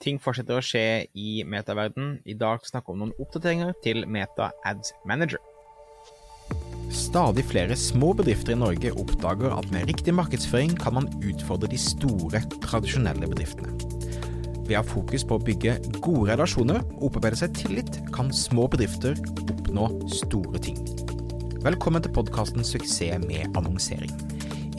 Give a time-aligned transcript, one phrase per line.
[0.00, 2.14] Ting fortsetter å skje i metaverden.
[2.24, 5.42] I dag snakker vi om noen oppdateringer til Meta Ads Manager.
[6.90, 11.78] Stadig flere små bedrifter i Norge oppdager at med riktig markedsføring kan man utfordre de
[11.78, 13.76] store, tradisjonelle bedriftene.
[14.64, 18.70] Ved å ha fokus på å bygge gode relasjoner og opparbeide seg tillit, kan små
[18.72, 20.80] bedrifter oppnå store ting.
[21.60, 24.29] Velkommen til podkasten 'Suksess med annonsering'.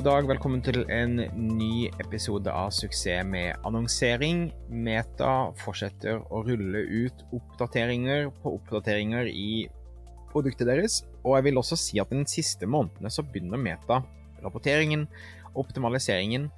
[0.00, 4.46] God dag, velkommen til en ny episode av Suksess med annonsering.
[4.72, 9.66] Meta fortsetter å rulle ut oppdateringer på oppdateringer i
[10.32, 11.02] produktet deres.
[11.20, 14.00] Og jeg vil også si at den siste månedene så begynner Meta
[14.40, 15.04] rapporteringen,
[15.52, 16.48] optimaliseringen.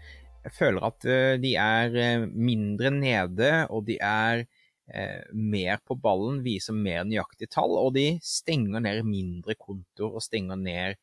[0.47, 5.99] Jeg føler at eh, de er eh, mindre nede, og de er eh, mer på
[5.99, 11.03] ballen, viser mer nøyaktige tall, og de stenger ned mindre kontoer og stenger ned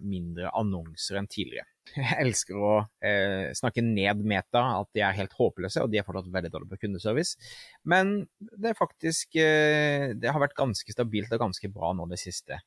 [0.00, 1.68] mindre annonser enn tidligere.
[1.96, 2.72] Jeg elsker å
[3.04, 6.74] eh, snakke ned Meta, at de er helt håpløse, og de er fortsatt veldig dårlige
[6.74, 7.52] på kundeservice.
[7.88, 12.20] Men det er faktisk eh, Det har vært ganske stabilt og ganske bra nå de
[12.20, 12.60] siste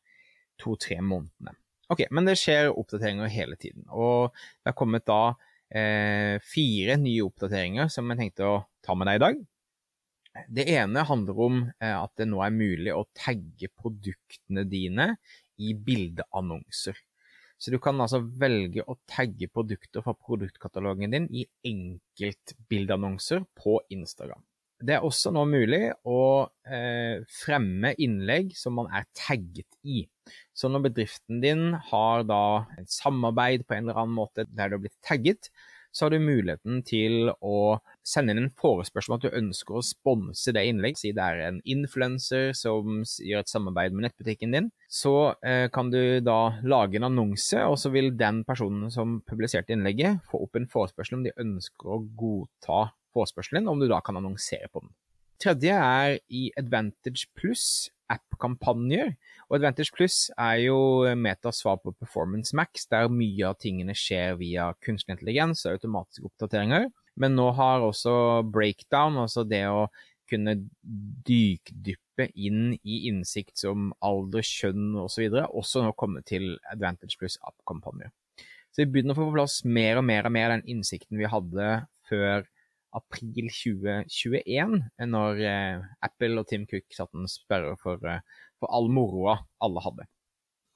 [0.61, 1.55] to-tre månedene.
[1.91, 5.35] Ok, Men det skjer oppdateringer hele tiden, og det har kommet da
[5.75, 9.41] eh, fire nye oppdateringer som jeg tenkte å ta med deg i dag.
[10.49, 15.11] Det ene handler om eh, at det nå er mulig å tagge produktene dine
[15.57, 16.97] i bildeannonser.
[17.57, 24.41] Så du kan altså velge å tagge produkter fra produktkatalogen din i enkeltbildeannonser på Instagram.
[24.83, 30.01] Det er også nå mulig å eh, fremme innlegg som man er tagget i.
[30.51, 34.75] Så når bedriften din har da et samarbeid på en eller annen måte der du
[34.75, 35.47] har blitt tagget,
[35.93, 39.85] så har du muligheten til å sende inn en forespørsel om at du ønsker å
[39.85, 41.03] sponse det innlegget.
[41.03, 44.71] Si det er en influenser som gjør et samarbeid med nettbutikken din.
[44.89, 45.13] Så
[45.45, 50.23] eh, kan du da lage en annonse, og så vil den personen som publiserte innlegget,
[50.29, 54.71] få opp en forespørsel om de ønsker å godta forespørselen, om du da kan annonsere
[54.73, 54.93] på den.
[55.43, 59.13] Tredje er i Advantage Plus app-kampanjer.
[59.49, 60.77] Og Advantage Plus er jo
[61.19, 66.27] Metas svar på Performance Max, der mye av tingene skjer via kunstig intelligens og automatiske
[66.29, 66.89] oppdateringer.
[67.19, 68.15] Men nå har også
[68.49, 69.85] breakdown, altså det å
[70.29, 70.55] kunne
[71.27, 77.19] dykdyppe inn i innsikt som alder, kjønn osv., også, videre, også nå kommet til Advantage
[77.19, 78.11] Plus app-kampanjer.
[78.73, 81.29] Så vi begynner å få på plass mer og mer og mer den innsikten vi
[81.29, 82.47] hadde før
[82.97, 88.23] april 2021, når eh, Apple og Tim Cook satte en sperre for, eh,
[88.61, 90.07] for all moroa alle hadde.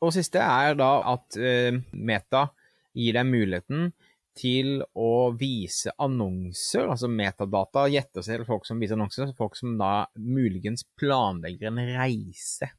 [0.05, 2.47] Og siste er da at eh, Meta
[2.97, 3.91] gir deg muligheten
[4.37, 9.73] til å vise annonser, altså metadata gjette seg til folk som viser annonser, folk som
[9.79, 12.69] da muligens planlegger en reise.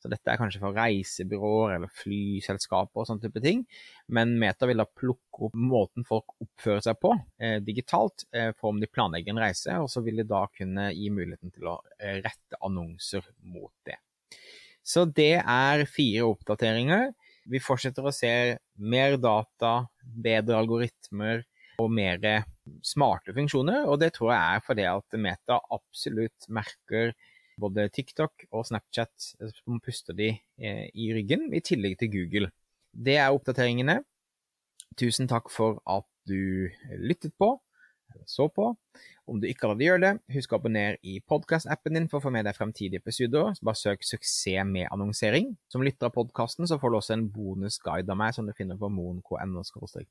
[0.00, 3.66] Så dette er kanskje for reisebyråer eller flyselskaper og sånne type ting.
[4.08, 8.72] Men Meta vil da plukke opp måten folk oppfører seg på eh, digitalt, eh, for
[8.72, 11.76] om de planlegger en reise, og så vil de da kunne gi muligheten til å
[11.98, 13.98] eh, rette annonser mot det.
[14.80, 17.10] Så det er fire oppdateringer.
[17.50, 18.32] Vi fortsetter å se
[18.80, 21.44] mer data, bedre algoritmer
[21.80, 22.24] og mer
[22.84, 27.12] smarte funksjoner, og det tror jeg er fordi at Meta absolutt merker
[27.60, 32.50] både TikTok og Snapchat som puster de eh, i ryggen, i tillegg til Google.
[32.90, 34.00] Det er oppdateringene.
[34.98, 37.54] Tusen takk for at du lyttet på,
[38.14, 38.72] eller så på.
[39.30, 42.32] Om du ikke allerede gjør det, husk å abonnere i podkast-appen din for å få
[42.34, 43.54] med deg fremtidige episoder.
[43.62, 45.54] Bare søk 'Suksess med annonsering'.
[45.70, 48.76] Som lytter av podkasten så får du også en bonusguide av meg som du finner
[48.76, 49.62] på moen.no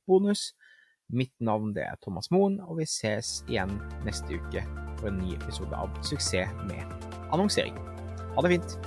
[0.07, 0.53] bonus.
[1.09, 4.61] Mitt navn det er Thomas Moen, og vi ses igjen neste uke
[4.99, 7.77] for en ny episode av Suksess med annonsering.
[8.35, 8.79] Ha det fint!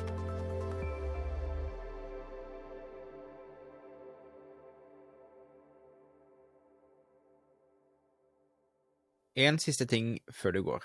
[9.43, 10.84] En siste ting før du går.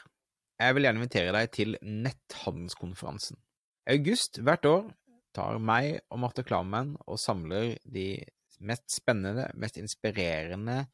[0.58, 3.38] Jeg vil gjerne invitere deg til netthandelskonferansen.
[3.88, 4.88] I august hvert år
[5.36, 8.16] tar meg og Marte Klammen og samler de
[8.66, 10.86] mest spennende, mest inspirerende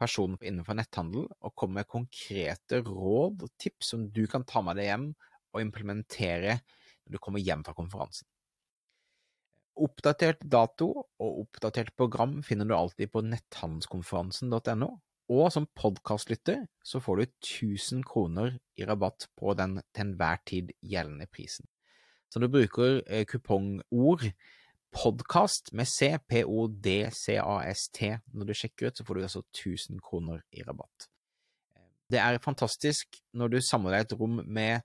[0.00, 4.80] personene innenfor netthandel, og kommer med konkrete råd og tips som du kan ta med
[4.80, 5.06] deg hjem
[5.52, 8.28] å implementere når du kommer hjem fra konferansen.
[9.82, 14.90] Oppdatert dato og oppdatert program finner du alltid på netthandelskonferansen.no,
[15.32, 20.74] og som podkastlytter så får du 1000 kroner i rabatt på den til enhver tid
[20.84, 21.68] gjeldende prisen.
[22.28, 24.28] Så når du bruker eh, kupongord
[24.92, 28.12] podkast med C, P-O-D-C-A-S-T.
[28.36, 31.08] Når du sjekker ut, så får du altså 1000 kroner i rabatt.
[32.12, 34.84] Det er fantastisk når du samler deg et rom med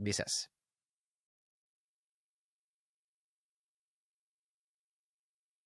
[0.00, 0.48] Vi ses.